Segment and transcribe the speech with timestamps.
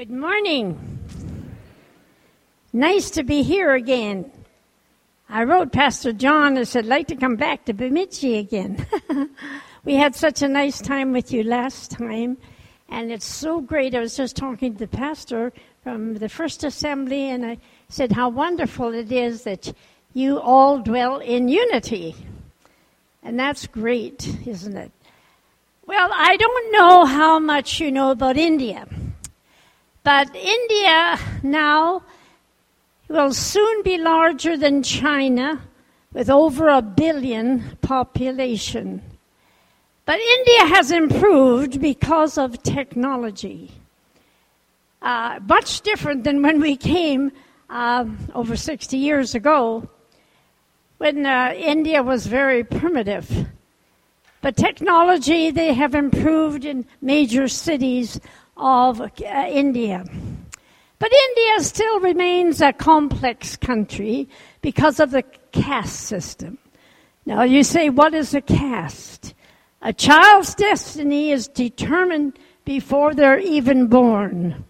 [0.00, 0.98] Good morning.
[2.72, 4.32] Nice to be here again.
[5.28, 8.86] I wrote Pastor John and said, I'd like to come back to Bemidji again.
[9.84, 12.38] we had such a nice time with you last time,
[12.88, 13.94] and it's so great.
[13.94, 15.52] I was just talking to the pastor
[15.82, 17.58] from the First Assembly, and I
[17.90, 19.70] said how wonderful it is that
[20.14, 22.16] you all dwell in unity.
[23.22, 24.92] And that's great, isn't it?
[25.84, 28.86] Well, I don't know how much you know about India.
[30.02, 32.02] But India now
[33.08, 35.60] will soon be larger than China
[36.12, 39.02] with over a billion population.
[40.06, 43.70] But India has improved because of technology.
[45.02, 47.32] Uh, much different than when we came
[47.68, 48.04] uh,
[48.34, 49.88] over 60 years ago,
[50.98, 53.46] when uh, India was very primitive.
[54.42, 58.18] But technology, they have improved in major cities
[58.60, 59.08] of uh,
[59.48, 60.04] India.
[60.98, 64.28] But India still remains a complex country
[64.60, 66.58] because of the caste system.
[67.24, 69.34] Now you say, what is a caste?
[69.80, 74.64] A child's destiny is determined before they're even born.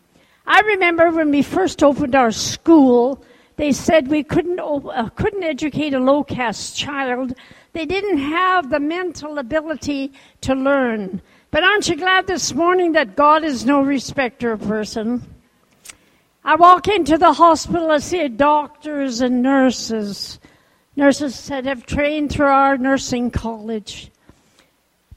[0.47, 3.25] I remember when we first opened our school,
[3.57, 7.35] they said we couldn't, uh, couldn't educate a low caste child.
[7.73, 11.21] They didn't have the mental ability to learn.
[11.51, 15.23] But aren't you glad this morning that God is no respecter of person?
[16.45, 20.39] I walk into the hospital, I see doctors and nurses.
[20.95, 24.11] Nurses that have trained through our nursing college.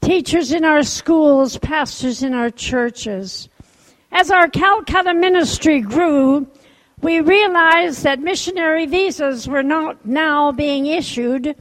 [0.00, 3.48] Teachers in our schools, pastors in our churches.
[4.10, 6.48] As our Calcutta ministry grew,
[7.00, 11.54] we realized that missionary visas were not now being issued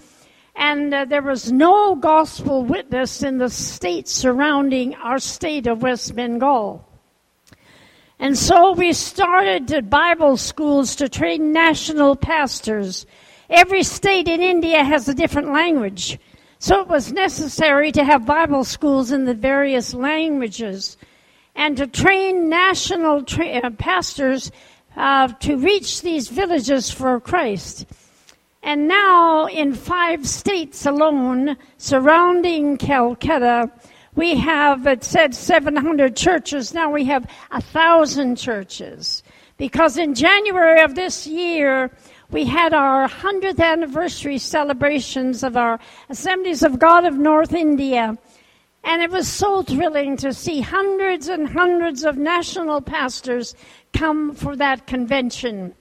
[0.56, 6.16] and uh, there was no gospel witness in the state surrounding our state of West
[6.16, 6.88] Bengal.
[8.20, 13.06] And so we started Bible schools to train national pastors.
[13.50, 16.20] Every state in India has a different language.
[16.60, 20.96] So it was necessary to have Bible schools in the various languages
[21.56, 24.52] and to train national tra- uh, pastors
[24.96, 27.86] uh, to reach these villages for Christ.
[28.64, 33.70] And now, in five states alone surrounding Calcutta,
[34.16, 36.74] we have, it said 700 churches.
[36.74, 39.22] Now we have a thousand churches.
[39.58, 41.92] Because in January of this year,
[42.32, 48.18] we had our 100th anniversary celebrations of our Assemblies of God of North India.
[48.86, 53.56] And it was so thrilling to see hundreds and hundreds of national pastors
[53.92, 55.76] come for that convention.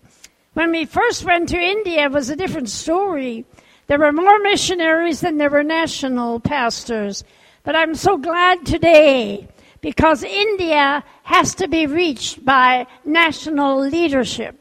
[0.54, 3.46] When we first went to India, it was a different story.
[3.86, 7.24] There were more missionaries than there were national pastors.
[7.62, 9.48] But I'm so glad today
[9.80, 14.58] because India has to be reached by national leadership.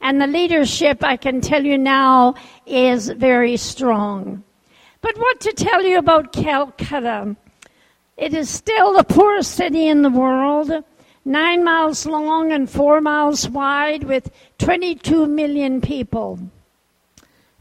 [0.00, 4.44] And the leadership, I can tell you now, is very strong.
[5.00, 7.34] But what to tell you about Calcutta?
[8.16, 10.84] It is still the poorest city in the world
[11.24, 14.30] nine miles long and four miles wide with
[14.62, 16.38] 22 million people.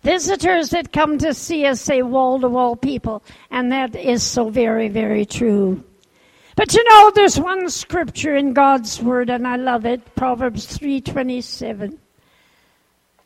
[0.04, 4.50] Visitors that come to see us say wall to wall people, and that is so
[4.50, 5.84] very, very true.
[6.56, 11.98] But you know, there's one scripture in God's word, and I love it, Proverbs 3:27.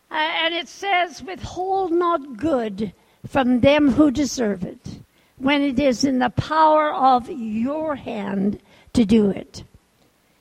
[0.09, 2.93] Uh, and it says, Withhold not good
[3.27, 4.99] from them who deserve it,
[5.37, 8.61] when it is in the power of your hand
[8.93, 9.65] to do it.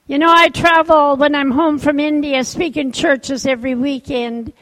[0.07, 4.53] You know, I travel when I'm home from India, speak in churches every weekend.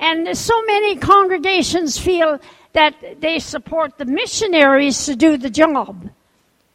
[0.00, 2.40] And so many congregations feel
[2.72, 6.10] that they support the missionaries to do the job.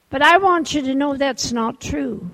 [0.10, 2.30] But I want you to know that's not true.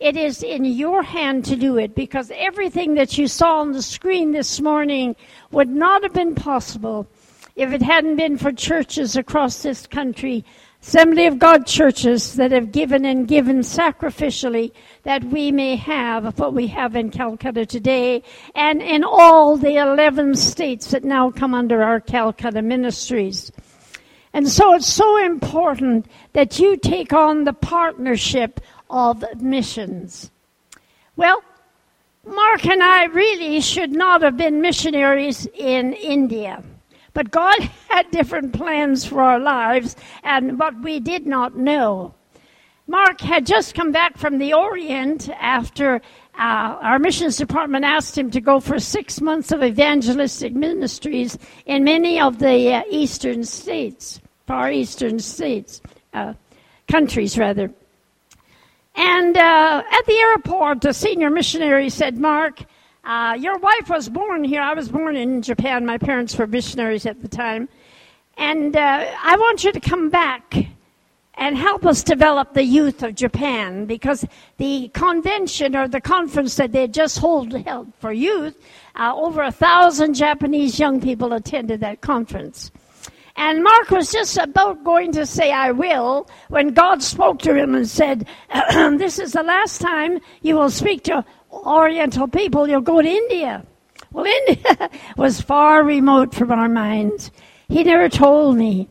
[0.00, 3.80] It is in your hand to do it because everything that you saw on the
[3.80, 5.16] screen this morning
[5.50, 7.06] would not have been possible
[7.56, 10.44] if it hadn't been for churches across this country
[10.86, 14.70] Assembly of God churches that have given and given sacrificially
[15.04, 18.22] that we may have what we have in Calcutta today
[18.54, 23.50] and in all the 11 states that now come under our Calcutta ministries.
[24.34, 28.60] And so it's so important that you take on the partnership
[28.90, 30.30] of missions.
[31.16, 31.42] Well,
[32.26, 36.62] Mark and I really should not have been missionaries in India.
[37.14, 37.58] But God
[37.88, 42.14] had different plans for our lives and what we did not know.
[42.86, 46.02] Mark had just come back from the Orient after
[46.38, 51.84] uh, our missions department asked him to go for six months of evangelistic ministries in
[51.84, 55.80] many of the uh, eastern states, far eastern states,
[56.12, 56.34] uh,
[56.86, 57.70] countries rather.
[58.96, 62.64] And uh, at the airport, the senior missionary said, Mark,
[63.04, 64.62] uh, your wife was born here.
[64.62, 65.84] I was born in Japan.
[65.84, 67.68] My parents were missionaries at the time.
[68.36, 70.54] And uh, I want you to come back
[71.36, 74.24] and help us develop the youth of Japan because
[74.56, 78.56] the convention or the conference that they just hold, held for youth,
[78.96, 82.70] uh, over a thousand Japanese young people attended that conference.
[83.36, 87.74] And Mark was just about going to say, I will, when God spoke to him
[87.74, 88.28] and said,
[88.72, 91.24] This is the last time you will speak to
[91.64, 92.68] Oriental people.
[92.68, 93.64] You'll go to India.
[94.12, 97.30] Well, India was far remote from our minds.
[97.68, 98.88] He never told me.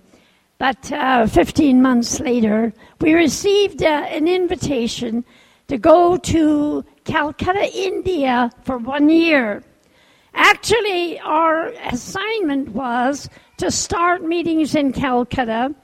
[0.57, 5.25] But uh, 15 months later, we received uh, an invitation
[5.67, 9.63] to go to Calcutta, India for one year.
[10.33, 15.75] Actually, our assignment was to start meetings in Calcutta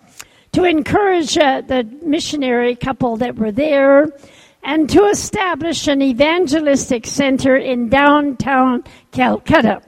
[0.54, 4.08] to encourage uh, the missionary couple that were there
[4.64, 9.82] and to establish an evangelistic center in downtown Calcutta.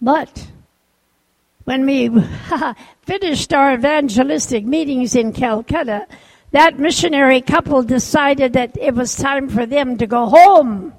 [0.00, 0.48] But
[1.64, 2.10] when we
[3.02, 6.06] finished our evangelistic meetings in Calcutta,
[6.50, 10.92] that missionary couple decided that it was time for them to go home.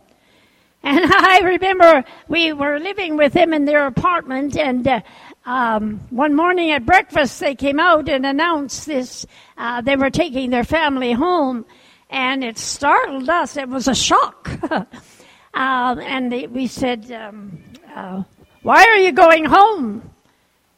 [0.83, 5.01] And I remember we were living with them in their apartment, and uh,
[5.45, 9.25] um, one morning at breakfast, they came out and announced this.
[9.57, 11.65] Uh, they were taking their family home,
[12.10, 13.57] and it startled us.
[13.57, 14.50] It was a shock.
[14.72, 14.86] uh,
[15.54, 17.62] and they, we said, um,
[17.96, 18.24] uh,
[18.62, 20.10] Why are you going home?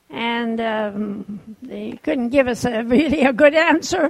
[0.10, 4.10] And um, they couldn't give us a really a good answer.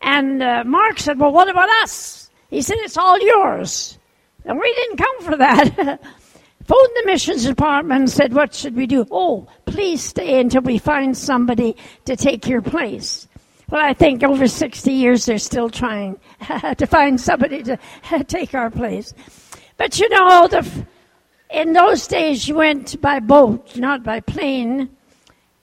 [0.00, 2.30] And uh, Mark said, Well, what about us?
[2.48, 3.98] He said, It's all yours.
[4.44, 6.00] And we didn't come for that.
[6.66, 9.06] Phoned the missions department and said, What should we do?
[9.10, 11.76] Oh, please stay until we find somebody
[12.06, 13.28] to take your place.
[13.70, 16.18] Well, I think over 60 years they're still trying
[16.76, 17.78] to find somebody to
[18.26, 19.14] take our place.
[19.76, 20.86] But you know, the,
[21.50, 24.90] in those days you went by boat, not by plane,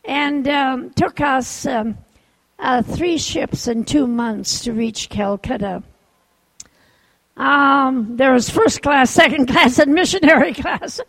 [0.06, 1.98] and um, took us um,
[2.59, 5.83] uh, three ships in two months to reach Calcutta.
[7.36, 11.01] Um, there was first class, second class, and missionary class.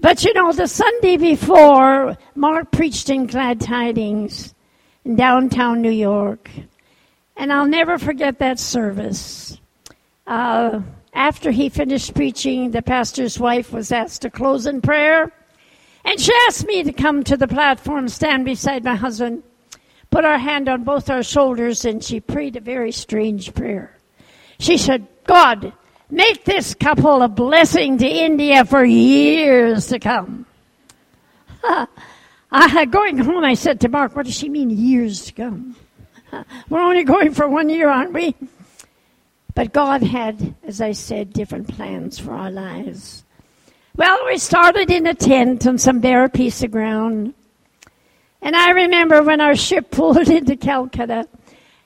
[0.00, 4.54] But you know, the Sunday before, Mark preached in Glad Tidings
[5.04, 6.50] in downtown New York.
[7.36, 9.58] And I'll never forget that service.
[10.26, 10.80] Uh,
[11.12, 15.32] after he finished preaching, the pastor's wife was asked to close in prayer.
[16.04, 19.42] And she asked me to come to the platform, stand beside my husband,
[20.10, 23.96] put our hand on both our shoulders, and she prayed a very strange prayer.
[24.58, 25.72] She said, God,
[26.10, 30.46] make this couple a blessing to India for years to come.
[32.52, 35.76] I, going home, I said to Mark, what does she mean, years to come?
[36.68, 38.34] We're only going for one year, aren't we?
[39.54, 43.24] But God had, as I said, different plans for our lives.
[43.96, 47.34] Well, we started in a tent on some bare piece of ground.
[48.40, 51.28] And I remember when our ship pulled into Calcutta,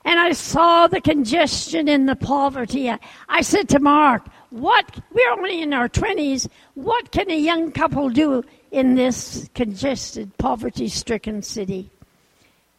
[0.05, 2.89] and I saw the congestion and the poverty.
[2.89, 2.99] I,
[3.29, 8.09] I said to Mark, what, we're only in our 20s, what can a young couple
[8.09, 11.91] do in this congested, poverty stricken city?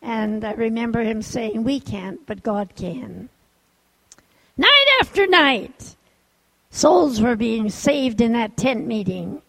[0.02, 3.30] And I remember him saying, We can't, but God can.
[4.58, 5.96] Night after night,
[6.70, 9.42] souls were being saved in that tent meeting.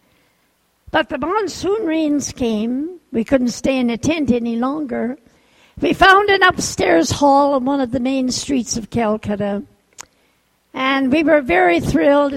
[0.91, 2.99] But the monsoon rains came.
[3.11, 5.17] We couldn't stay in a tent any longer.
[5.81, 9.63] We found an upstairs hall on one of the main streets of Calcutta.
[10.73, 12.33] And we were very thrilled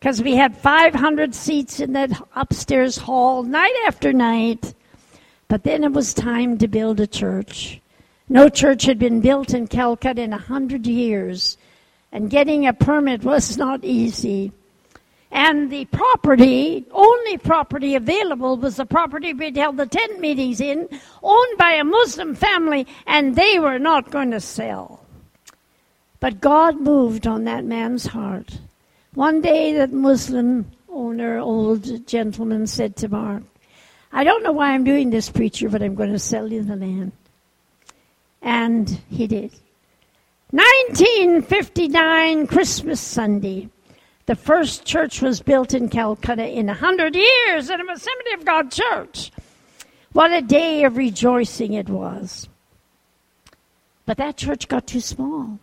[0.00, 4.74] because we had 500 seats in that upstairs hall night after night.
[5.48, 7.80] But then it was time to build a church.
[8.26, 11.58] No church had been built in Calcutta in a hundred years,
[12.12, 14.52] and getting a permit was not easy.
[15.32, 20.88] And the property, only property available was the property we'd held the tent meetings in,
[21.22, 25.04] owned by a Muslim family, and they were not going to sell.
[26.20, 28.58] But God moved on that man's heart.
[29.14, 33.42] One day, that Muslim owner, old gentleman, said to Mark,
[34.12, 36.76] I don't know why I'm doing this, preacher, but I'm going to sell you the
[36.76, 37.12] land.
[38.42, 39.52] And he did.
[40.50, 43.68] 1959, Christmas Sunday.
[44.26, 48.44] The first church was built in Calcutta in a hundred years in a Assembly of
[48.44, 49.32] God church.
[50.12, 52.48] What a day of rejoicing it was.
[54.06, 55.58] But that church got too small.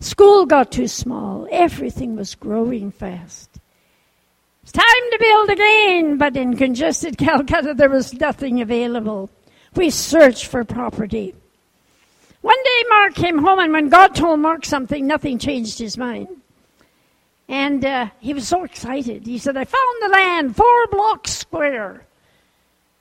[0.00, 1.48] School got too small.
[1.50, 3.58] Everything was growing fast.
[4.62, 9.30] It's time to build again, but in congested Calcutta there was nothing available.
[9.74, 11.34] We searched for property.
[12.42, 16.28] One day Mark came home, and when God told Mark something, nothing changed his mind.
[17.48, 19.26] And uh, he was so excited.
[19.26, 22.06] He said, I found the land, four blocks square.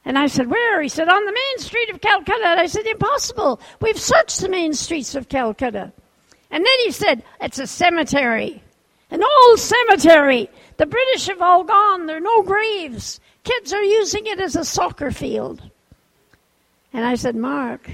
[0.05, 0.81] And I said, Where?
[0.81, 2.47] He said, On the main street of Calcutta.
[2.47, 3.59] And I said, Impossible.
[3.81, 5.91] We've searched the main streets of Calcutta.
[6.51, 8.61] And then he said, It's a cemetery.
[9.09, 10.49] An old cemetery.
[10.77, 12.05] The British have all gone.
[12.05, 13.19] There are no graves.
[13.43, 15.61] Kids are using it as a soccer field.
[16.93, 17.89] And I said, Mark,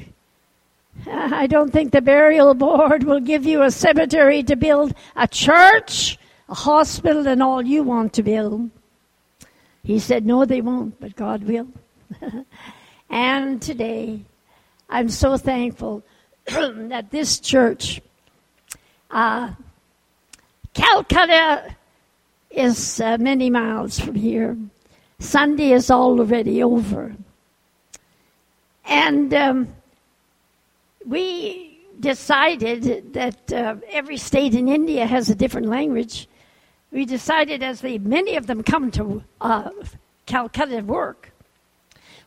[1.07, 6.17] I don't think the burial board will give you a cemetery to build a church,
[6.49, 8.69] a hospital, and all you want to build.
[9.83, 11.67] He said, No, they won't, but God will.
[13.09, 14.21] and today,
[14.89, 16.03] I'm so thankful
[16.45, 18.01] that this church,
[19.13, 19.53] uh,
[20.73, 21.75] Calcutta,
[22.53, 24.57] is uh, many miles from here.
[25.19, 27.15] Sunday is already over.
[28.85, 29.75] And um,
[31.05, 36.27] we decided that uh, every state in India has a different language.
[36.91, 39.71] We decided, as many of them come to uh,
[40.25, 41.31] Calcutta to work,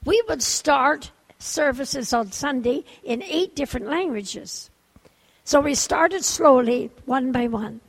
[0.04, 4.70] we would start services on Sunday in eight different languages.
[5.46, 7.80] So we started slowly, one by one.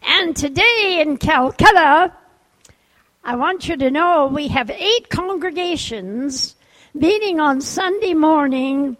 [0.00, 2.14] And today in Calcutta,
[3.22, 6.56] I want you to know we have eight congregations
[6.94, 8.96] meeting on Sunday morning,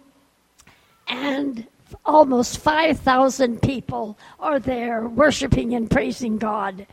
[1.07, 1.65] and
[2.05, 6.85] almost 5,000 people are there worshiping and praising God.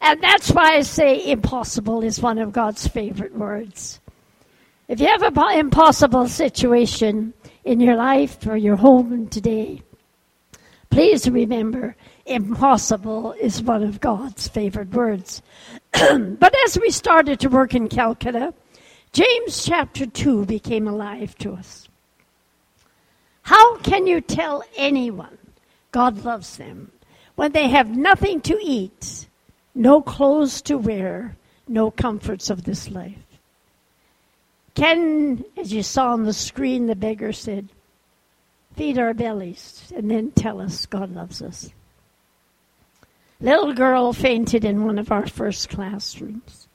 [0.00, 4.00] And that's why I say impossible is one of God's favorite words.
[4.88, 9.82] If you have an impossible situation in your life or your home today,
[10.90, 15.42] please remember impossible is one of God's favorite words.
[15.92, 18.54] but as we started to work in Calcutta,
[19.12, 21.88] James chapter 2 became alive to us.
[23.42, 25.36] How can you tell anyone
[25.90, 26.92] God loves them
[27.34, 29.26] when they have nothing to eat,
[29.74, 31.36] no clothes to wear,
[31.66, 33.29] no comforts of this life?
[34.80, 37.68] Can, as you saw on the screen, the beggar said,
[38.76, 41.68] feed our bellies and then tell us God loves us.
[43.42, 46.66] Little girl fainted in one of our first classrooms.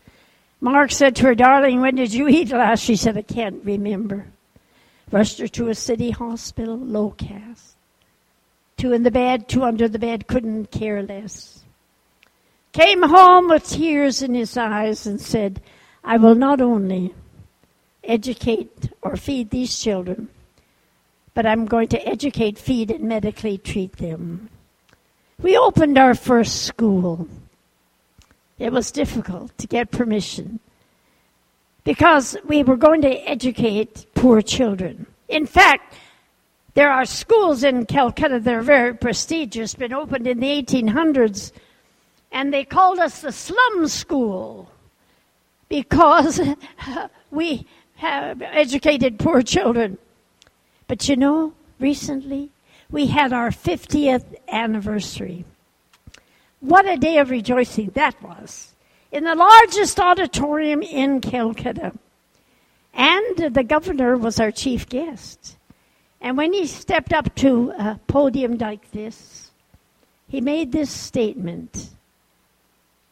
[0.62, 2.84] Mark said to her, Darling, when did you eat last?
[2.84, 4.28] She said, I can't remember.
[5.12, 7.76] Rushed her to a city hospital, low caste.
[8.78, 11.64] Two in the bed, two under the bed, couldn't care less.
[12.72, 15.60] Came home with tears in his eyes and said,
[16.04, 17.16] I will not only
[18.10, 20.30] educate or feed these children,
[21.34, 24.50] but I'm going to educate, feed, and medically treat them.
[25.42, 27.28] We opened our first school.
[28.58, 30.60] It was difficult to get permission
[31.84, 35.06] because we were going to educate poor children.
[35.28, 35.94] In fact,
[36.74, 41.52] there are schools in Calcutta that are very prestigious, been opened in the 1800s,
[42.32, 44.70] and they called us the slum school
[45.70, 46.42] because
[47.32, 49.98] we have educated poor children.
[50.88, 52.52] But you know, recently
[52.92, 55.46] we had our 50th anniversary.
[56.60, 58.74] What a day of rejoicing that was.
[59.12, 61.94] In the largest auditorium in Calcutta.
[62.94, 65.58] And the governor was our chief guest.
[66.22, 69.52] And when he stepped up to a podium like this,
[70.28, 71.90] he made this statement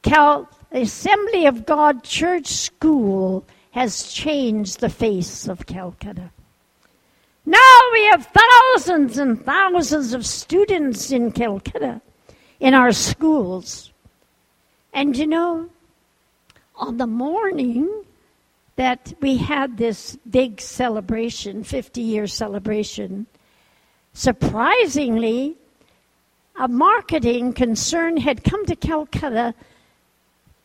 [0.02, 6.30] Cal Assembly of God Church School has changed the face of Calcutta.
[7.44, 12.00] Now we have thousands and thousands of students in Calcutta
[12.60, 13.92] in our schools.
[14.94, 15.70] And you know,
[16.75, 17.89] on the morning
[18.75, 23.25] that we had this big celebration, 50 year celebration,
[24.13, 25.56] surprisingly,
[26.60, 29.56] a marketing concern had come to Calcutta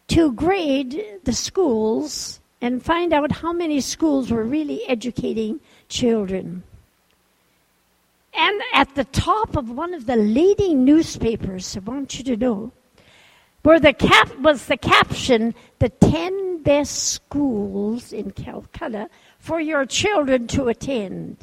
[0.09, 6.63] to grade the schools and find out how many schools were really educating children.
[8.35, 12.73] And at the top of one of the leading newspapers, I want you to know,
[13.63, 20.47] where the cap was the caption, the 10 best schools in Calcutta for your children
[20.49, 21.37] to attend.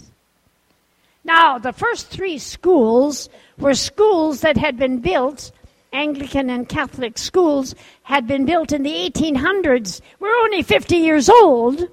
[1.24, 5.52] Now, the first three schools were schools that had been built,
[5.96, 7.74] Anglican and Catholic schools
[8.04, 10.02] had been built in the 1800s.
[10.20, 11.88] We're only 50 years old.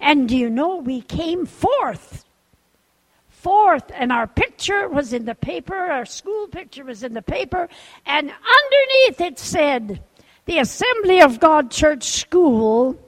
[0.00, 2.24] And do you know we came fourth
[3.40, 7.68] forth, and our picture was in the paper, our school picture was in the paper,
[8.06, 10.02] and underneath it said,
[10.44, 12.98] The Assembly of God Church School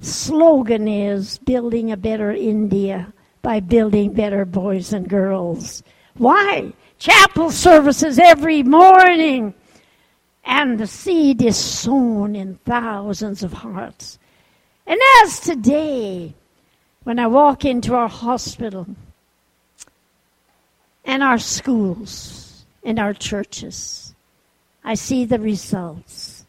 [0.00, 5.82] slogan is Building a Better India by building better boys and girls.
[6.16, 6.72] Why?
[6.98, 9.54] Chapel services every morning.
[10.44, 14.18] And the seed is sown in thousands of hearts.
[14.86, 16.34] And as today,
[17.04, 18.86] when I walk into our hospital
[21.04, 24.14] and our schools and our churches,
[24.84, 26.44] I see the results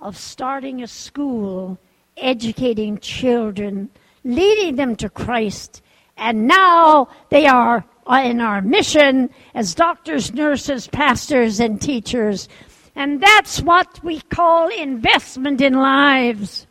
[0.00, 1.78] of starting a school,
[2.16, 3.90] educating children,
[4.24, 5.82] leading them to Christ,
[6.16, 12.48] and now they are in our mission as doctors, nurses, pastors, and teachers.
[12.94, 16.66] And that's what we call investment in lives.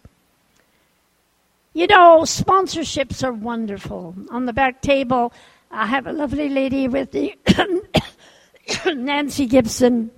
[1.74, 4.14] You know, sponsorships are wonderful.
[4.30, 5.34] On the back table,
[5.72, 7.16] I have a lovely lady with
[8.86, 10.12] Nancy Gibson,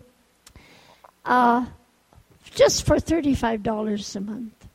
[1.25, 1.65] uh,
[2.55, 4.67] just for $35 a month,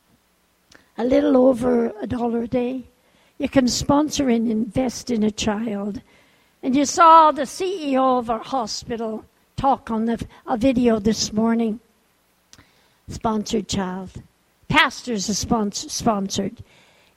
[0.97, 2.85] a little over a dollar a day.
[3.37, 6.01] You can sponsor and invest in a child.
[6.61, 9.25] And you saw the CEO of our hospital
[9.55, 11.79] talk on the, a video this morning.
[13.07, 14.11] Sponsored child.
[14.67, 16.63] Pastors are sponsor, sponsored.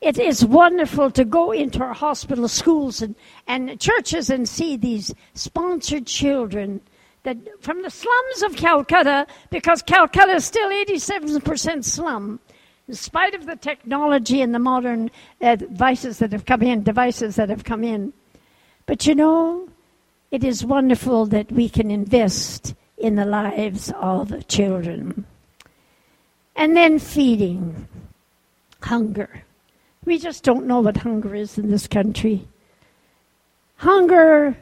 [0.00, 3.14] It is wonderful to go into our hospital, schools, and,
[3.46, 6.80] and churches and see these sponsored children
[7.25, 12.40] that from the slums of Calcutta, because Calcutta is still 87% slum,
[12.88, 17.37] in spite of the technology and the modern uh, devices that have come in, devices
[17.37, 18.12] that have come in.
[18.86, 19.68] But you know,
[20.30, 25.26] it is wonderful that we can invest in the lives of the children.
[26.56, 27.88] And then feeding,
[28.80, 29.44] hunger.
[30.04, 32.46] We just don't know what hunger is in this country.
[33.76, 34.56] Hunger,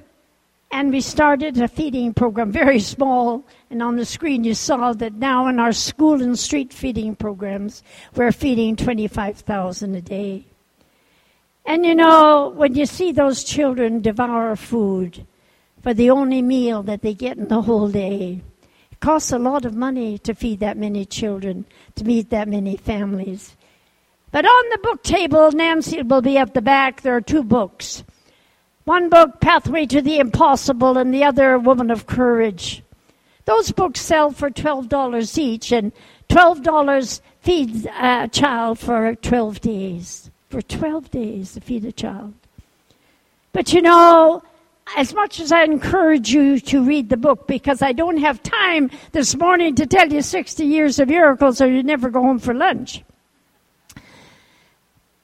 [0.70, 5.14] and we started a feeding program, very small, and on the screen you saw that
[5.14, 7.82] now in our school and street feeding programs,
[8.14, 10.44] we're feeding 25,000 a day.
[11.64, 15.26] And you know, when you see those children devour food
[15.82, 18.42] for the only meal that they get in the whole day,
[18.90, 22.76] it costs a lot of money to feed that many children, to meet that many
[22.76, 23.56] families.
[24.32, 28.04] But on the book table, Nancy will be at the back, there are two books.
[28.84, 32.82] One book, Pathway to the Impossible, and the other, Woman of Courage.
[33.44, 35.92] Those books sell for $12 each, and
[36.28, 42.34] $12 feeds a child for 12 days for 12 days to feed a child.
[43.52, 44.42] But you know,
[44.96, 48.90] as much as I encourage you to read the book, because I don't have time
[49.12, 52.52] this morning to tell you 60 years of miracles or you never go home for
[52.52, 53.02] lunch.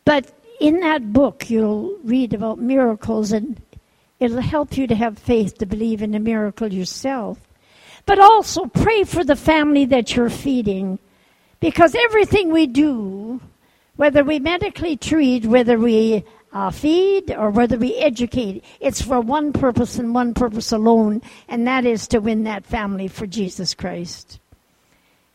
[0.04, 3.60] But in that book, you'll read about miracles and
[4.20, 7.38] it'll help you to have faith to believe in a miracle yourself.
[8.06, 11.00] But also pray for the family that you're feeding.
[11.58, 13.40] Because everything we do
[13.96, 19.52] whether we medically treat, whether we uh, feed, or whether we educate, it's for one
[19.52, 24.38] purpose and one purpose alone, and that is to win that family for Jesus Christ.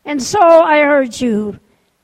[0.04, 1.60] And so I urge you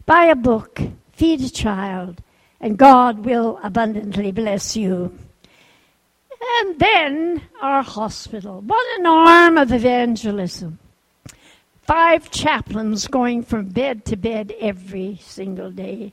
[0.07, 0.81] buy a book,
[1.13, 2.23] feed a child,
[2.61, 5.17] and God will abundantly bless you.
[6.61, 8.61] And then our hospital.
[8.61, 10.79] What an arm of evangelism.
[11.83, 16.13] Five chaplains going from bed to bed every single day.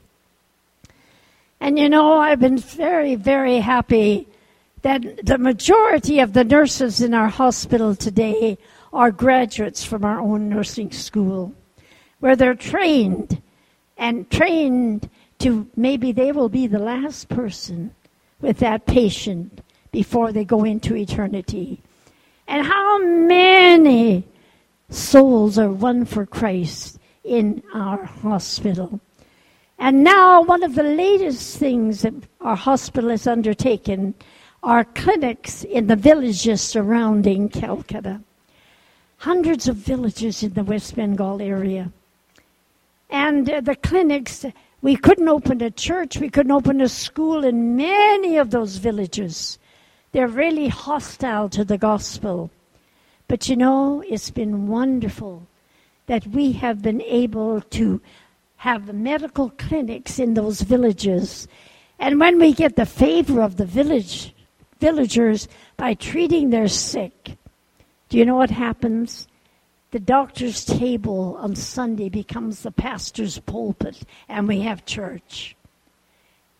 [1.60, 4.28] And you know, I've been very, very happy
[4.82, 8.58] that the majority of the nurses in our hospital today
[8.92, 11.54] are graduates from our own nursing school,
[12.20, 13.42] where they're trained
[13.96, 17.94] and trained to maybe they will be the last person
[18.40, 21.80] with that patient before they go into eternity.
[22.46, 24.24] And how many
[24.88, 29.00] souls are won for Christ in our hospital?
[29.78, 34.14] And now, one of the latest things that our hospital has undertaken
[34.62, 38.20] are clinics in the villages surrounding Calcutta.
[39.18, 41.92] Hundreds of villages in the West Bengal area.
[43.10, 44.44] And uh, the clinics,
[44.82, 49.58] we couldn't open a church, we couldn't open a school in many of those villages.
[50.12, 52.50] They're really hostile to the gospel.
[53.28, 55.46] But you know, it's been wonderful
[56.06, 58.00] that we have been able to
[58.66, 61.46] have the medical clinics in those villages.
[62.00, 64.34] And when we get the favor of the village
[64.80, 67.36] villagers by treating their sick,
[68.08, 69.28] do you know what happens?
[69.92, 75.54] The doctor's table on Sunday becomes the pastor's pulpit, and we have church.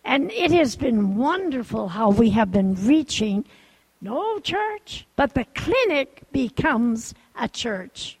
[0.05, 3.43] And it has been wonderful how we have been reaching
[3.99, 8.17] no church, but the clinic becomes a church.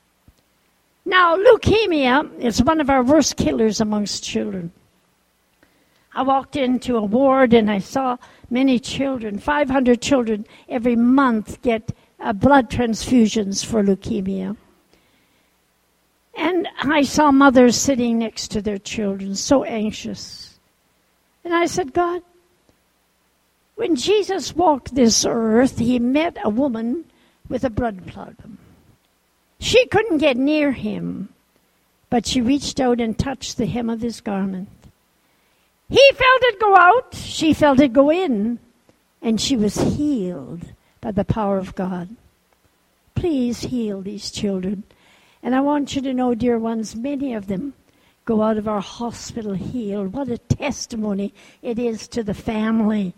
[1.07, 4.73] Now, leukemia is one of our worst killers amongst children.
[6.13, 8.17] I walked into a ward and I saw
[8.49, 14.57] many children, 500 children every month get uh, blood transfusions for leukemia.
[16.35, 20.59] And I saw mothers sitting next to their children, so anxious.
[21.45, 22.21] And I said, God,
[23.75, 27.05] when Jesus walked this earth, he met a woman
[27.47, 28.56] with a blood problem.
[29.59, 31.29] She couldn't get near him,
[32.09, 34.69] but she reached out and touched the hem of his garment.
[35.89, 38.59] He felt it go out, she felt it go in,
[39.21, 42.09] and she was healed by the power of God.
[43.15, 44.83] Please heal these children.
[45.41, 47.73] And I want you to know, dear ones, many of them
[48.25, 50.13] go out of our hospital healed.
[50.13, 53.13] What a testimony it is to the family.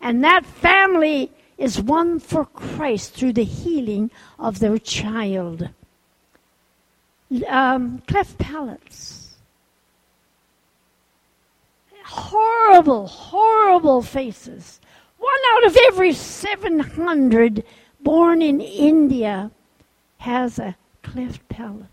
[0.00, 5.68] And that family is won for Christ through the healing of their child.
[7.48, 9.34] Um, cleft palates.
[12.04, 14.80] Horrible, horrible faces.
[15.18, 17.64] One out of every 700
[18.00, 19.50] born in India
[20.18, 21.86] has a cleft palate.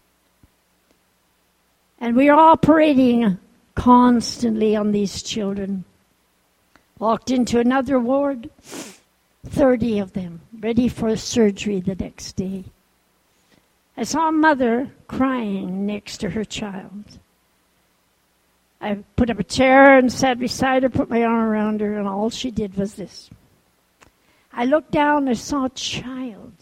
[2.00, 3.38] And we are operating
[3.76, 5.86] constantly on these children.
[7.00, 8.50] Walked into another ward,
[9.46, 12.66] 30 of them, ready for surgery the next day.
[13.98, 17.20] I saw a mother crying next to her child.
[18.80, 22.08] I put up a chair and sat beside her, put my arm around her, and
[22.08, 23.30] all she did was this.
[24.54, 26.54] I looked down and saw a child.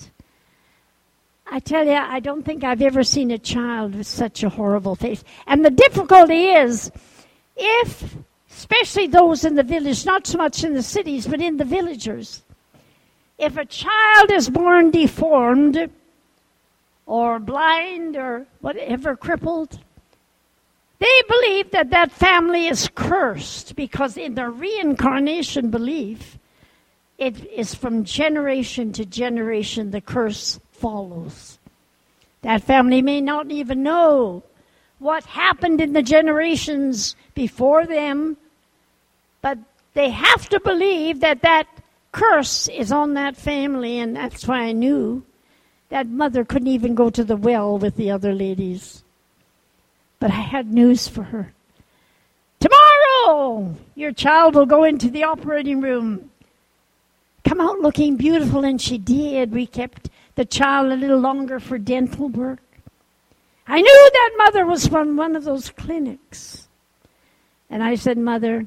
[1.51, 4.95] I tell you, I don't think I've ever seen a child with such a horrible
[4.95, 5.23] face.
[5.47, 6.91] And the difficulty is,
[7.55, 8.15] if,
[8.51, 12.43] especially those in the village, not so much in the cities, but in the villagers,
[13.39, 15.89] if a child is born deformed
[17.05, 19.79] or blind or whatever, crippled,
[20.99, 26.37] they believe that that family is cursed because in the reincarnation belief,
[27.17, 31.57] it is from generation to generation the curse follows.
[32.41, 34.43] That family may not even know
[34.99, 38.35] what happened in the generations before them,
[39.41, 39.57] but
[39.93, 41.67] they have to believe that that
[42.11, 45.23] curse is on that family, and that's why I knew
[45.89, 49.03] that mother couldn't even go to the well with the other ladies.
[50.19, 51.53] But I had news for her.
[52.59, 56.29] Tomorrow, your child will go into the operating room.
[57.43, 59.51] Come out looking beautiful, and she did.
[59.51, 62.59] We kept the child a little longer for dental work.
[63.65, 66.67] I knew that mother was from one of those clinics.
[67.69, 68.65] And I said, Mother,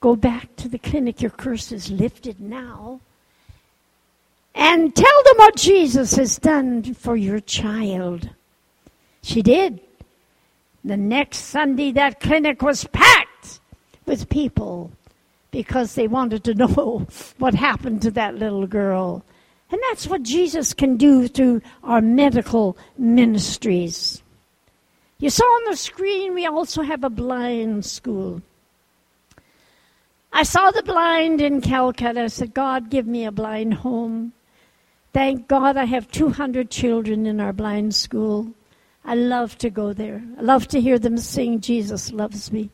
[0.00, 1.20] go back to the clinic.
[1.20, 3.00] Your curse is lifted now.
[4.54, 8.30] And tell them what Jesus has done for your child.
[9.22, 9.80] She did.
[10.84, 13.60] The next Sunday, that clinic was packed
[14.06, 14.90] with people
[15.50, 17.06] because they wanted to know
[17.38, 19.24] what happened to that little girl.
[19.70, 24.22] And that's what Jesus can do through our medical ministries.
[25.18, 28.40] You saw on the screen we also have a blind school.
[30.32, 32.22] I saw the blind in Calcutta.
[32.22, 34.32] I said, God, give me a blind home.
[35.12, 38.52] Thank God I have 200 children in our blind school.
[39.04, 40.22] I love to go there.
[40.38, 42.70] I love to hear them sing, Jesus loves me.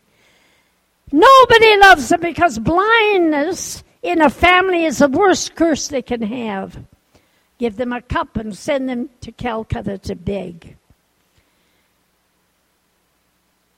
[1.12, 6.84] Nobody loves them because blindness in a family is the worst curse they can have.
[7.58, 10.76] Give them a cup and send them to Calcutta to beg.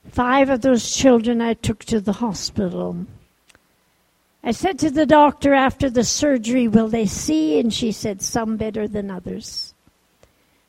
[0.09, 3.05] Five of those children I took to the hospital.
[4.43, 7.59] I said to the doctor after the surgery, Will they see?
[7.59, 9.73] And she said, Some better than others.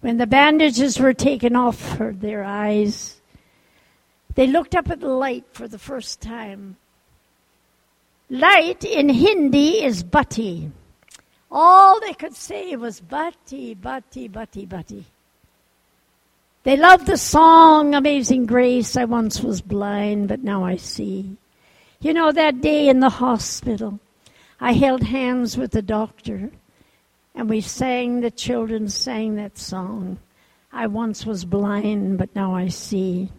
[0.01, 3.21] When the bandages were taken off her, their eyes,
[4.35, 6.77] they looked up at the light for the first time.
[8.31, 10.71] Light in Hindi is bati.
[11.51, 15.05] All they could say was bati, bati, bati, bati.
[16.63, 18.97] They loved the song Amazing Grace.
[18.97, 21.37] I once was blind, but now I see.
[22.01, 23.99] You know, that day in the hospital,
[24.61, 26.53] I held hands with the doctor
[27.35, 30.19] and we sang, the children sang that song.
[30.73, 33.31] I once was blind, but now I see.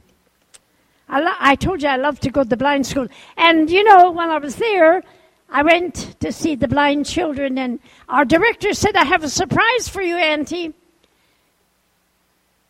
[1.08, 3.08] I, lo- I told you I love to go to the blind school.
[3.38, 5.04] And you know, when I was there,
[5.50, 9.89] I went to see the blind children, and our director said, I have a surprise
[9.89, 10.74] for you, Auntie.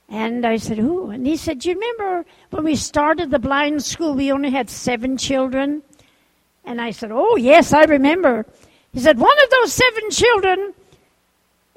[0.09, 1.11] And I said, Who?
[1.11, 4.69] And he said, Do you remember when we started the blind school, we only had
[4.69, 5.83] seven children?
[6.65, 8.45] And I said, Oh, yes, I remember.
[8.91, 10.73] He said, One of those seven children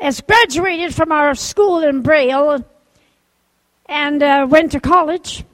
[0.01, 2.65] has graduated from our school in Braille
[3.87, 5.45] and uh, went to college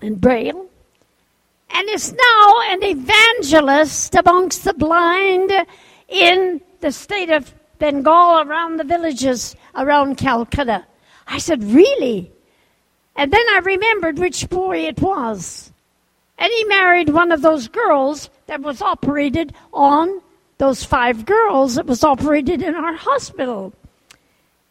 [0.00, 0.66] in Braille.
[1.70, 5.52] and is now an evangelist amongst the blind
[6.08, 10.84] in the state of Bengal around the villages around Calcutta.
[11.30, 12.30] I said, Really?
[13.16, 15.72] And then I remembered which boy it was.
[16.38, 20.22] And he married one of those girls that was operated on,
[20.58, 23.72] those five girls that was operated in our hospital.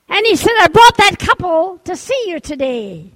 [0.10, 3.12] And he said, I brought that couple to see you today.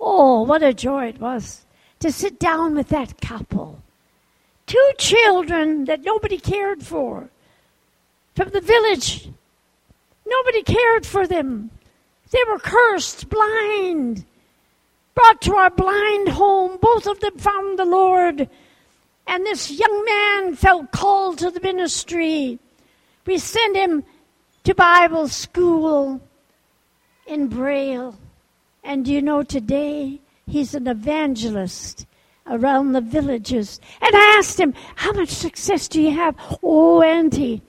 [0.00, 1.64] Oh, what a joy it was
[2.00, 3.82] to sit down with that couple.
[4.66, 7.28] Two children that nobody cared for
[8.34, 9.28] from the village.
[10.26, 11.70] Nobody cared for them.
[12.34, 14.24] They were cursed, blind,
[15.14, 16.78] brought to our blind home.
[16.82, 18.48] Both of them found the Lord.
[19.28, 22.58] And this young man felt called to the ministry.
[23.24, 24.02] We sent him
[24.64, 26.20] to Bible school
[27.28, 28.18] in Braille.
[28.82, 32.04] And you know, today he's an evangelist
[32.48, 33.80] around the villages.
[34.00, 36.34] And I asked him, How much success do you have?
[36.64, 37.62] Oh, Auntie,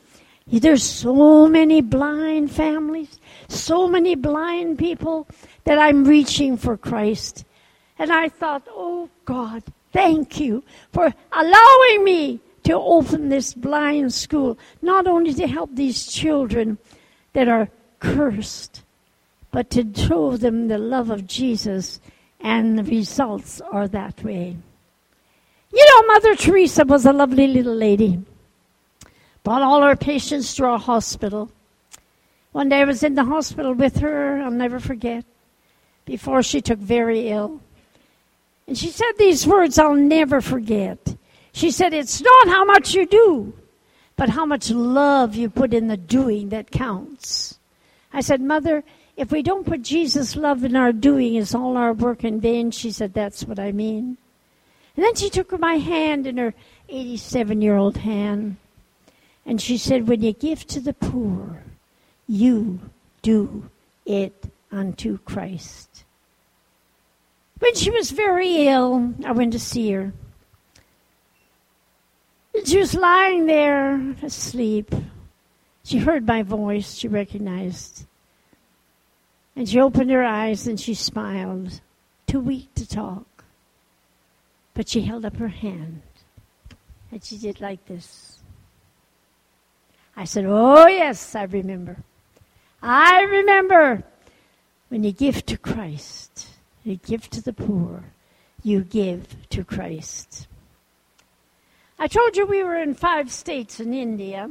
[0.47, 5.27] there's so many blind families, so many blind people
[5.63, 7.45] that I'm reaching for Christ.
[7.97, 14.57] And I thought, Oh, God, thank you for allowing me to open this blind school,
[14.81, 16.77] not only to help these children
[17.33, 18.81] that are cursed,
[19.51, 22.01] but to show them the love of Jesus,
[22.41, 24.57] and the results are that way.
[25.71, 28.23] You know, Mother Teresa was a lovely little lady.
[29.43, 31.51] Brought all her patients to our hospital.
[32.55, 35.25] One day I was in the hospital with her, I'll never forget,
[36.05, 37.59] before she took very ill.
[38.65, 41.17] And she said these words I'll never forget.
[41.51, 43.53] She said, It's not how much you do,
[44.15, 47.59] but how much love you put in the doing that counts.
[48.13, 48.85] I said, Mother,
[49.17, 52.71] if we don't put Jesus' love in our doing, is all our work in vain?
[52.71, 54.15] She said, That's what I mean.
[54.95, 56.53] And then she took my hand in her
[56.87, 58.55] 87 year old hand.
[59.45, 61.64] And she said, When you give to the poor,
[62.27, 62.79] you
[63.21, 63.69] do
[64.05, 66.03] it unto Christ.
[67.59, 70.13] When she was very ill, I went to see her.
[72.63, 74.93] She was lying there asleep.
[75.83, 78.05] She heard my voice, she recognized.
[79.55, 81.79] And she opened her eyes and she smiled,
[82.27, 83.45] too weak to talk.
[84.73, 86.01] But she held up her hand
[87.11, 88.39] and she did like this.
[90.17, 91.97] I said, Oh, yes, I remember.
[92.81, 94.03] I remember
[94.89, 96.47] when you give to Christ,
[96.83, 98.03] you give to the poor,
[98.63, 100.47] you give to Christ.
[101.97, 104.49] I told you we were in five states in India,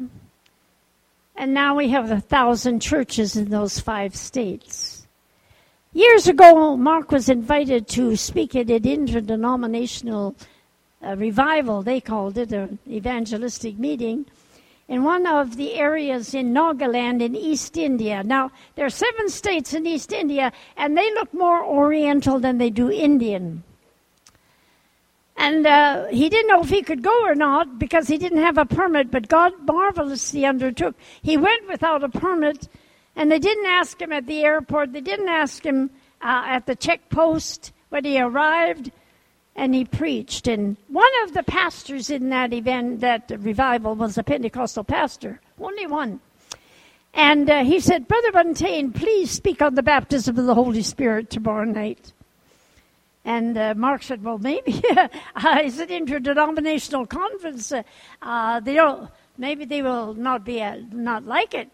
[1.36, 5.06] and now we have a thousand churches in those five states.
[5.92, 10.34] Years ago, Mark was invited to speak at an interdenominational
[11.04, 14.26] uh, revival, they called it, an evangelistic meeting,
[14.88, 18.22] in one of the areas in Nagaland in East India.
[18.22, 22.70] Now, there are seven states in East India, and they look more Oriental than they
[22.70, 23.62] do Indian.
[25.36, 28.56] And uh, he didn't know if he could go or not because he didn't have
[28.56, 30.94] a permit, but God marvelously undertook.
[31.22, 32.68] He went without a permit
[33.16, 35.90] and they didn't ask him at the airport, they didn't ask him
[36.22, 38.90] uh, at the check post when he arrived,
[39.56, 40.46] and he preached.
[40.46, 45.86] And one of the pastors in that event, that revival, was a Pentecostal pastor, only
[45.86, 46.20] one.
[47.12, 51.30] And uh, he said, Brother Buntain, please speak on the baptism of the Holy Spirit
[51.30, 52.12] tomorrow night.
[53.24, 54.82] And uh, Mark said, Well, maybe.
[54.96, 57.72] uh, it's an interdenominational conference.
[58.20, 61.70] Uh, they don't, maybe they will not be uh, not like it.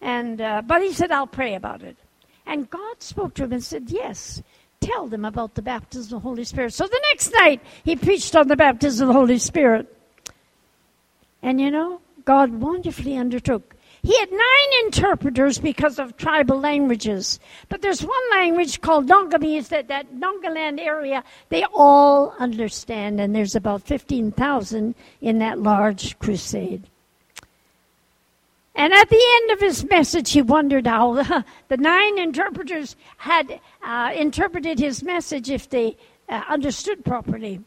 [0.00, 1.96] And, uh, but he said, I'll pray about it.
[2.46, 4.42] And God spoke to him and said, Yes,
[4.80, 6.72] tell them about the baptism of the Holy Spirit.
[6.72, 9.94] So the next night, he preached on the baptism of the Holy Spirit.
[11.42, 13.74] And you know, God wonderfully undertook.
[14.02, 17.38] He had nine interpreters because of tribal languages.
[17.68, 23.20] But there's one language called Nagamese that that Nagaland area, they all understand.
[23.20, 26.89] And there's about 15,000 in that large crusade.
[28.74, 31.14] And at the end of his message, he wondered how
[31.68, 35.96] the nine interpreters had uh, interpreted his message if they
[36.28, 37.60] uh, understood properly.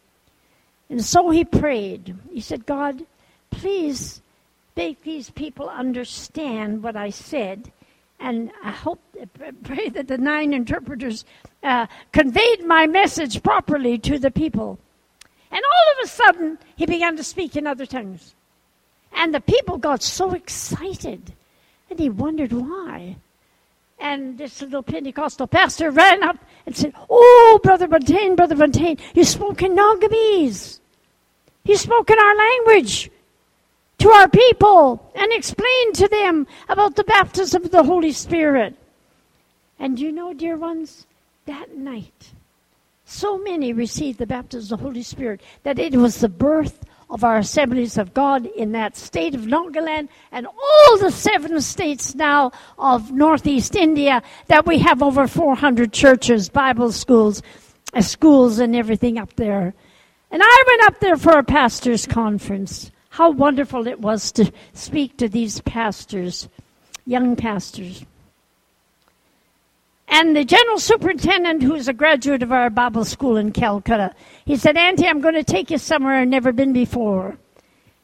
[0.89, 2.15] And so he prayed.
[2.31, 3.05] He said, God,
[3.51, 4.21] please
[4.75, 7.71] make these people understand what I said.
[8.19, 9.01] And I hope,
[9.63, 11.25] pray that the nine interpreters
[11.61, 14.79] uh, conveyed my message properly to the people.
[15.51, 18.33] And all of a sudden, he began to speak in other tongues.
[19.15, 21.33] And the people got so excited.
[21.89, 23.17] And he wondered why.
[23.99, 29.23] And this little Pentecostal pastor ran up and said, Oh, Brother Buntain, Brother Buntain, you
[29.23, 30.79] spoke in Nagamese.
[31.63, 33.09] He spoke in our language
[33.99, 38.75] to our people and explained to them about the baptism of the Holy Spirit.
[39.79, 41.05] And you know, dear ones,
[41.45, 42.31] that night,
[43.05, 47.23] so many received the baptism of the Holy Spirit that it was the birth of
[47.23, 52.51] our assemblies of God in that state of Nagaland and all the seven states now
[52.79, 57.43] of Northeast India that we have over 400 churches, Bible schools,
[57.93, 59.75] uh, schools and everything up there.
[60.31, 62.89] And I went up there for a pastor's conference.
[63.09, 66.49] How wonderful it was to speak to these pastors,
[67.05, 68.03] young pastors.
[70.07, 74.13] And the general superintendent, who's a graduate of our Bible school in Calcutta,
[74.45, 77.37] he said, Auntie, I'm going to take you somewhere I've never been before.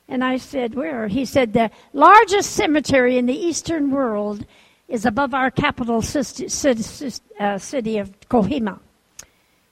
[0.07, 1.07] And I said, Where?
[1.07, 4.45] He said, The largest cemetery in the Eastern world
[4.87, 8.79] is above our capital uh, city of Kohima.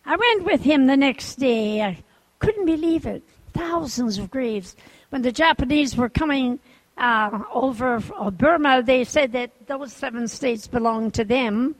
[0.05, 1.81] I went with him the next day.
[1.81, 2.03] I
[2.39, 3.23] couldn't believe it.
[3.53, 4.75] Thousands of graves.
[5.09, 6.59] When the Japanese were coming
[6.97, 7.99] uh, over
[8.31, 11.75] Burma, they said that those seven states belonged to them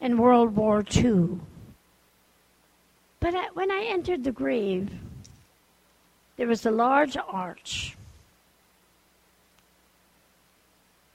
[0.00, 1.40] in World War II.
[3.20, 4.90] But when I entered the grave,
[6.36, 7.96] there was a large arch.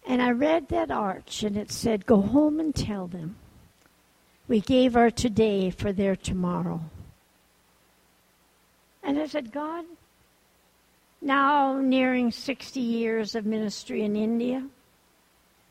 [0.05, 3.37] And I read that arch, and it said, Go home and tell them
[4.47, 6.81] we gave our today for their tomorrow.
[9.01, 9.85] And I said, God,
[11.21, 14.67] now nearing 60 years of ministry in India,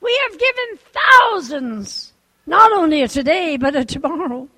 [0.01, 2.12] we have given thousands
[2.47, 4.49] not only a today, but a tomorrow.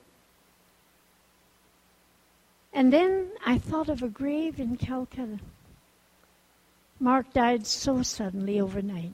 [2.72, 5.38] And then I thought of a grave in Calcutta.
[6.98, 9.12] Mark died so suddenly overnight.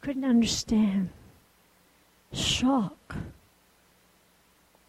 [0.00, 1.10] Couldn't understand.
[2.32, 3.16] Shock.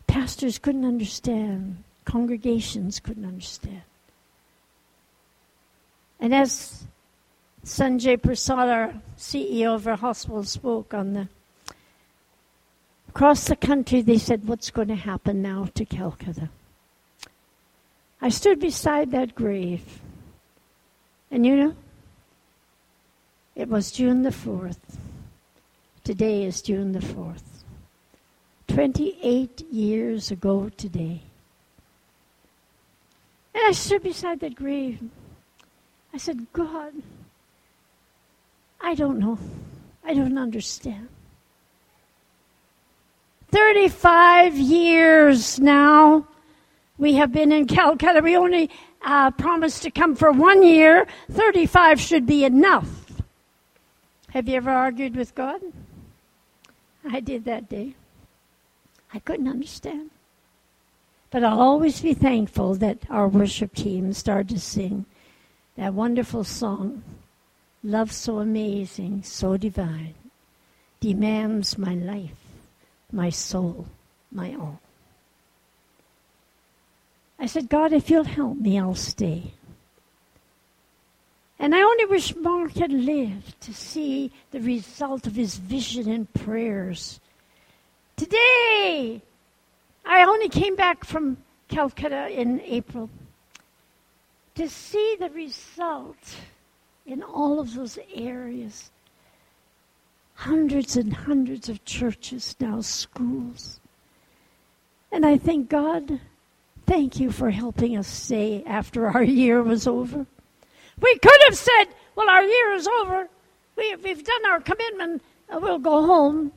[0.08, 1.84] Pastors couldn't understand.
[2.06, 3.82] Congregations couldn't understand.
[6.20, 6.86] And as
[7.66, 11.28] Sanjay Prasad, our CEO of our hospital, spoke on the
[13.14, 16.48] Across the country, they said, What's going to happen now to Calcutta?
[18.22, 20.00] I stood beside that grave.
[21.30, 21.76] And you know,
[23.54, 24.78] it was June the 4th.
[26.06, 27.44] Today is June the 4th.
[28.70, 31.22] 28 years ago today.
[33.54, 35.02] And I stood beside that grave.
[36.14, 36.94] I said, God,
[38.80, 39.38] I don't know.
[40.06, 41.10] I don't understand.
[43.52, 46.26] 35 years now
[47.02, 48.22] we have been in Calcutta.
[48.22, 48.70] We only
[49.02, 51.08] uh, promised to come for one year.
[51.32, 52.88] 35 should be enough.
[54.30, 55.62] Have you ever argued with God?
[57.04, 57.96] I did that day.
[59.14, 60.12] I couldn't understand.
[61.32, 65.06] But I'll always be thankful that our worship team started to sing
[65.78, 67.02] that wonderful song,
[67.84, 70.14] Love So Amazing, So Divine,
[71.00, 72.41] demands my life
[73.12, 73.88] my soul,
[74.32, 74.78] my own.
[77.40, 79.54] I said, God, if you'll help me, I'll stay.
[81.58, 86.32] And I only wish Mark had lived to see the result of his vision and
[86.34, 87.20] prayers.
[88.16, 89.22] Today,
[90.06, 93.10] I only came back from Calcutta in April
[94.56, 96.36] to see the result
[97.08, 98.91] in all of those areas
[100.42, 103.80] hundreds and hundreds of churches, now schools.
[105.12, 106.20] And I think, God,
[106.88, 110.26] thank you for helping us stay after our year was over.
[111.00, 113.28] We could have said, well, our year is over.
[113.76, 115.22] We, we've done our commitment.
[115.48, 116.52] Uh, we'll go home.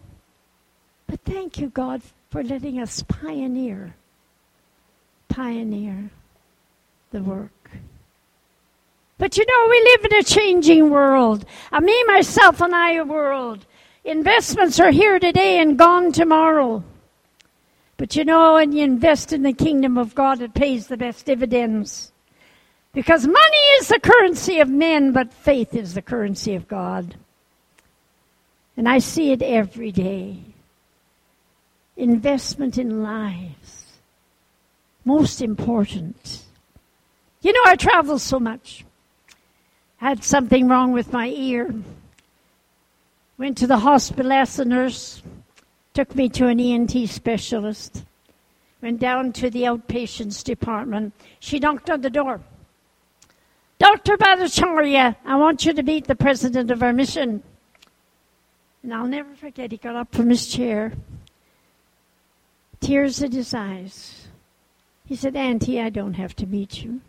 [1.07, 3.95] But thank you, God, for letting us pioneer,
[5.29, 6.09] pioneer
[7.11, 7.71] the work.
[9.19, 11.45] But you know, we live in a changing world.
[11.71, 13.67] A me, myself, and I world.
[14.05, 16.85] Investments are here today and gone tomorrow.
[17.97, 21.25] But you know, when you invest in the kingdom of God, it pays the best
[21.25, 22.13] dividends.
[22.93, 27.17] Because money is the currency of men, but faith is the currency of God.
[28.77, 30.39] And I see it every day.
[31.97, 33.87] Investment in lives.
[35.05, 36.43] Most important.
[37.41, 38.85] You know, I travel so much.
[40.01, 41.73] I had something wrong with my ear.
[43.37, 45.23] Went to the hospital, asked the nurse,
[45.93, 48.05] took me to an ENT specialist.
[48.81, 51.15] Went down to the outpatients department.
[51.41, 52.41] She knocked on the door.
[53.79, 54.17] Dr.
[54.17, 57.43] Bhattacharya, I want you to meet the president of our mission.
[58.83, 60.93] And I'll never forget, he got up from his chair,
[62.81, 64.29] tears in his eyes.
[65.07, 67.01] He said, Auntie, I don't have to meet you.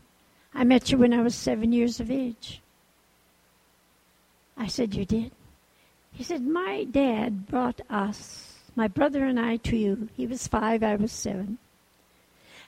[0.54, 2.62] I met you when I was seven years of age.
[4.58, 5.32] I said, You did?
[6.16, 10.08] He said, My dad brought us, my brother and I, to you.
[10.16, 11.58] He was five, I was seven.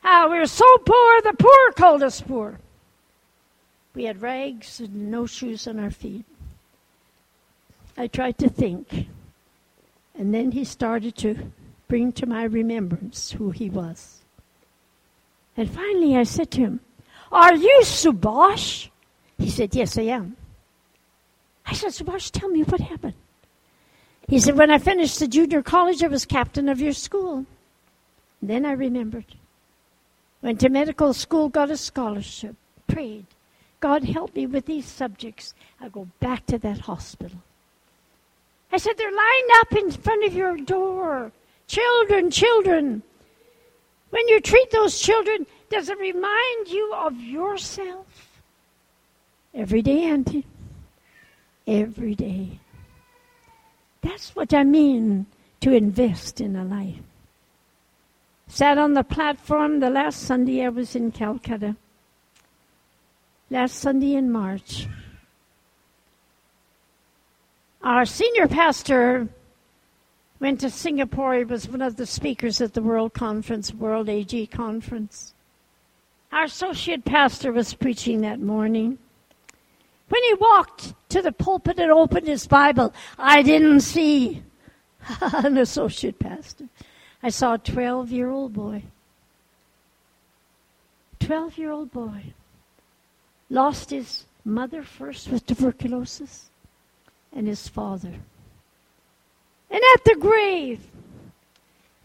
[0.04, 2.60] Ah, we were so poor, the poor called us poor.
[3.96, 6.26] We had rags and no shoes on our feet.
[7.98, 9.08] I tried to think.
[10.14, 11.52] And then he started to
[11.88, 14.22] bring to my remembrance who he was.
[15.56, 16.80] And finally I said to him,
[17.32, 18.90] Are you Subhash?
[19.38, 20.36] He said, Yes, I am.
[21.66, 23.16] I said, Subhash, tell me what happened.
[24.28, 27.46] He said, When I finished the junior college, I was captain of your school.
[28.42, 29.26] then I remembered.
[30.42, 32.56] Went to medical school, got a scholarship,
[32.88, 33.26] prayed.
[33.80, 35.54] God help me with these subjects.
[35.80, 37.40] I go back to that hospital.
[38.72, 41.32] I said, They're lined up in front of your door.
[41.68, 43.04] Children, children.
[44.10, 48.06] When you treat those children, does it remind you of yourself?
[49.54, 50.46] Every day, Auntie.
[51.66, 52.60] Every day.
[54.08, 55.26] That's what I mean
[55.60, 57.04] to invest in a life.
[58.48, 61.76] Sat on the platform the last Sunday I was in Calcutta.
[63.50, 64.88] Last Sunday in March.
[67.84, 69.28] Our senior pastor
[70.40, 71.36] went to Singapore.
[71.36, 75.34] He was one of the speakers at the World Conference, World AG Conference.
[76.32, 79.00] Our associate pastor was preaching that morning.
[80.10, 84.42] When he walked to the pulpit and opened his Bible, I didn't see
[85.22, 86.70] an associate pastor.
[87.22, 88.84] I saw a 12 year old boy.
[91.20, 92.34] 12 year old boy.
[93.50, 96.50] Lost his mother first with tuberculosis
[97.34, 98.14] and his father.
[99.70, 100.88] And at the grave,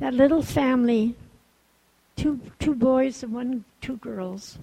[0.00, 1.14] that little family,
[2.16, 4.58] two, two boys and one, two girls.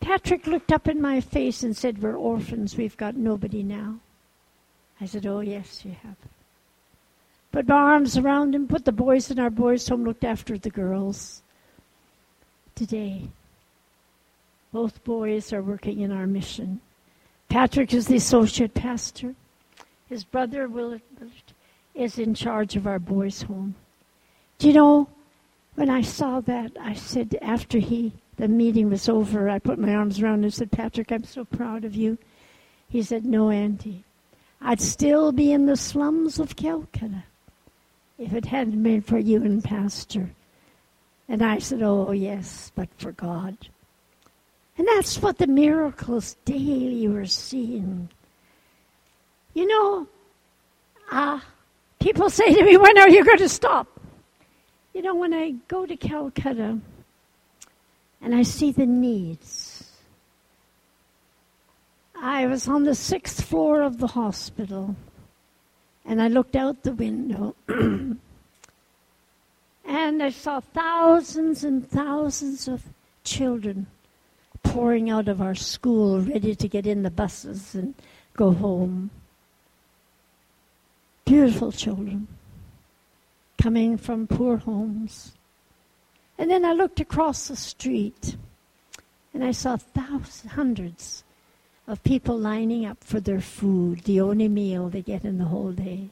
[0.00, 2.76] Patrick looked up in my face and said, We're orphans.
[2.76, 4.00] We've got nobody now.
[5.00, 6.16] I said, Oh, yes, you have.
[7.52, 10.70] Put my arms around him, put the boys in our boys' home, looked after the
[10.70, 11.42] girls.
[12.74, 13.28] Today,
[14.72, 16.80] both boys are working in our mission.
[17.48, 19.34] Patrick is the associate pastor.
[20.08, 21.02] His brother Willard
[21.94, 23.74] is in charge of our boys' home.
[24.58, 25.08] Do you know,
[25.74, 29.94] when I saw that, I said after he the meeting was over, I put my
[29.94, 32.16] arms around him and said, Patrick, I'm so proud of you.
[32.88, 34.04] He said, No, Auntie.
[34.62, 37.24] I'd still be in the slums of Calcutta
[38.18, 40.30] if it hadn't been for you and Pastor.
[41.28, 43.56] And I said, Oh, yes, but for God.
[44.78, 48.08] And that's what the miracles daily were seeing.
[49.52, 50.08] You know,
[51.12, 51.40] uh,
[51.98, 53.86] people say to me, when are you going to stop?
[54.94, 56.78] You know, when I go to Calcutta
[58.20, 59.90] and I see the needs,
[62.14, 64.96] I was on the sixth floor of the hospital
[66.04, 68.20] and I looked out the window and
[70.22, 72.84] I saw thousands and thousands of
[73.24, 73.86] children
[74.62, 77.94] pouring out of our school, ready to get in the buses and
[78.34, 79.10] go home.
[81.24, 82.28] Beautiful children
[83.60, 85.32] coming from poor homes.
[86.40, 88.34] And then I looked across the street
[89.34, 91.22] and I saw thousands, hundreds
[91.86, 95.72] of people lining up for their food, the only meal they get in the whole
[95.72, 96.08] day.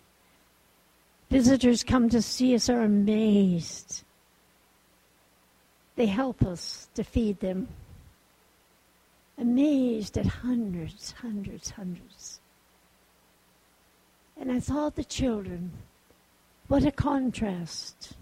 [1.31, 4.03] Visitors come to see us are amazed.
[5.97, 7.69] They help us to feed them
[9.39, 12.41] amazed at hundreds, hundreds, hundreds.
[14.39, 15.73] And I thought the children,
[16.67, 18.13] what a contrast.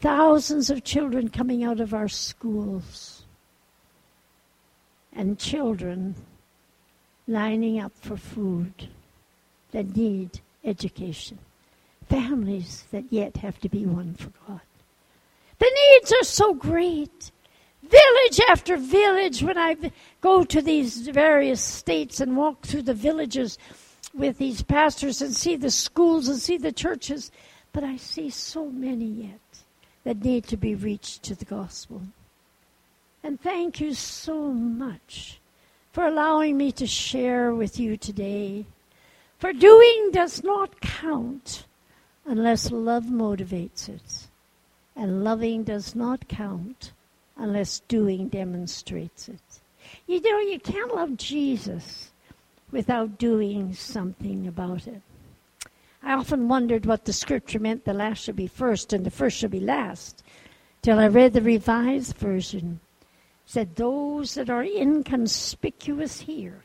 [0.00, 3.24] Thousands of children coming out of our schools,
[5.12, 6.14] and children
[7.26, 8.88] lining up for food
[9.72, 11.38] that need education.
[12.08, 14.60] Families that yet have to be won for God.
[15.58, 17.32] The needs are so great
[17.82, 19.76] village after village when I
[20.20, 23.58] go to these various states and walk through the villages
[24.14, 27.30] with these pastors and see the schools and see the churches.
[27.72, 29.40] But I see so many yet
[30.06, 32.00] that need to be reached to the gospel.
[33.24, 35.40] And thank you so much
[35.90, 38.66] for allowing me to share with you today.
[39.40, 41.64] For doing does not count
[42.24, 44.28] unless love motivates it.
[44.94, 46.92] And loving does not count
[47.36, 49.60] unless doing demonstrates it.
[50.06, 52.12] You know, you can't love Jesus
[52.70, 55.02] without doing something about it.
[56.06, 59.38] I often wondered what the scripture meant the last should be first and the first
[59.38, 60.22] should be last.
[60.80, 62.78] till I read the Revised Version.
[63.44, 66.62] Said, Those that are inconspicuous here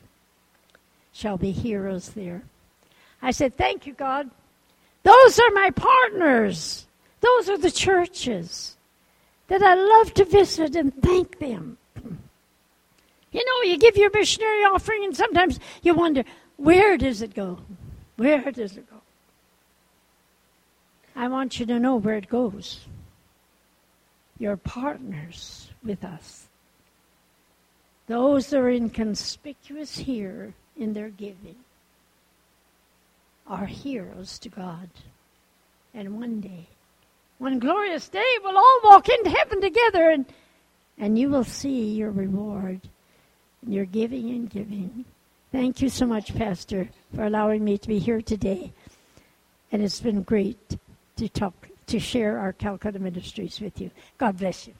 [1.12, 2.44] shall be heroes there.
[3.20, 4.30] I said, Thank you, God.
[5.02, 6.86] Those are my partners.
[7.20, 8.76] Those are the churches
[9.48, 11.78] that I love to visit and thank them.
[13.32, 16.22] You know, you give your missionary offering, and sometimes you wonder,
[16.58, 17.60] where does it go?
[18.16, 18.91] Where does it go?
[21.14, 22.80] I want you to know where it goes.
[24.38, 26.46] You're partners with us.
[28.06, 31.56] Those that are inconspicuous here in their giving
[33.46, 34.88] are heroes to God.
[35.94, 36.66] And one day,
[37.38, 40.26] one glorious day, we'll all walk into heaven together and,
[40.98, 42.80] and you will see your reward.
[43.62, 45.04] And you're giving and giving.
[45.52, 48.72] Thank you so much, Pastor, for allowing me to be here today.
[49.70, 50.78] And it's been great
[51.16, 53.90] to talk, to share our Calcutta ministries with you.
[54.18, 54.74] God bless you.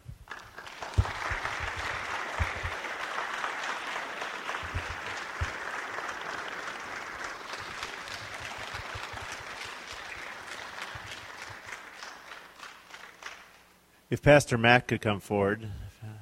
[14.11, 15.67] If Pastor Matt could come forward,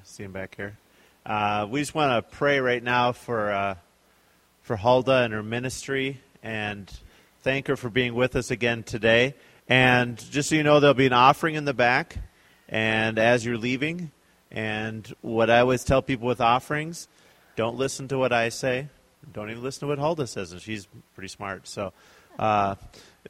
[0.04, 0.78] see him back here.
[1.26, 3.74] Uh, we just want to pray right now for uh,
[4.62, 6.88] for Huldah and her ministry, and
[7.40, 9.34] thank her for being with us again today.
[9.70, 12.16] And just so you know, there'll be an offering in the back,
[12.68, 14.10] and as you're leaving,
[14.50, 17.06] and what I always tell people with offerings,
[17.54, 18.88] don't listen to what I say.
[19.32, 21.68] Don't even listen to what Huldah says, and she's pretty smart.
[21.68, 21.92] So,
[22.36, 22.74] uh,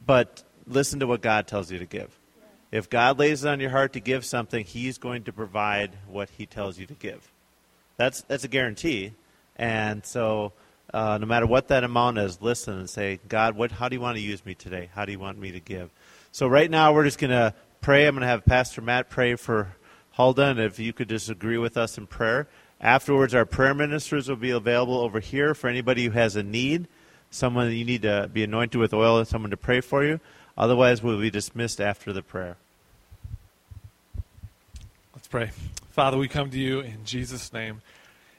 [0.07, 2.19] but listen to what God tells you to give.
[2.73, 6.31] If God lays it on your heart to give something, He's going to provide what
[6.39, 7.31] He tells you to give.
[7.99, 9.13] That's that's a guarantee.
[9.57, 10.55] And so,
[10.95, 13.73] uh, no matter what that amount is, listen and say, God, what?
[13.73, 14.89] How do you want to use me today?
[14.95, 15.91] How do you want me to give?
[16.33, 18.07] So right now, we're just going to pray.
[18.07, 19.75] I'm going to have Pastor Matt pray for
[20.13, 22.47] Huldah, and if you could just agree with us in prayer.
[22.81, 26.87] Afterwards, our prayer ministers will be available over here for anybody who has a need,
[27.31, 30.21] someone you need to be anointed with oil, and someone to pray for you.
[30.57, 32.57] Otherwise, we'll be dismissed after the prayer.
[35.15, 35.51] Let's pray.
[35.91, 37.83] Father, we come to you in Jesus' name.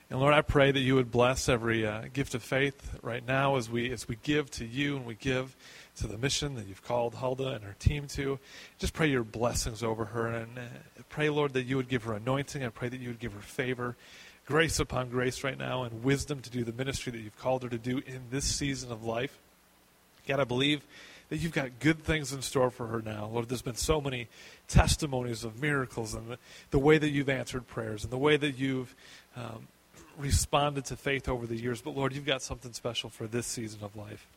[0.10, 3.58] And Lord, I pray that you would bless every uh, gift of faith right now
[3.58, 5.56] as we as we give to you and we give
[6.02, 8.40] to the mission that you've called Huldah and her team to.
[8.80, 10.62] Just pray your blessings over her and uh,
[11.10, 12.64] pray, Lord, that you would give her anointing.
[12.64, 13.96] I pray that you would give her favor,
[14.46, 17.70] grace upon grace right now, and wisdom to do the ministry that you've called her
[17.70, 19.38] to do in this season of life.
[20.28, 20.84] God, I believe
[21.30, 23.30] that you've got good things in store for her now.
[23.32, 24.28] Lord, there's been so many
[24.68, 26.38] testimonies of miracles and the,
[26.72, 28.96] the way that you've answered prayers and the way that you've
[29.38, 29.68] um,
[30.18, 31.82] responded to faith over the years.
[31.82, 34.28] But Lord, you've got something special for this season of life.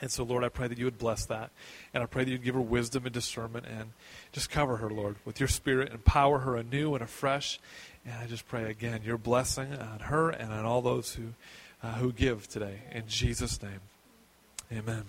[0.00, 1.50] And so, Lord, I pray that you would bless that.
[1.94, 3.92] And I pray that you'd give her wisdom and discernment and
[4.32, 7.58] just cover her, Lord, with your spirit, empower her anew and afresh.
[8.04, 11.28] And I just pray again your blessing on her and on all those who,
[11.82, 12.80] uh, who give today.
[12.92, 13.80] In Jesus' name,
[14.70, 15.04] amen.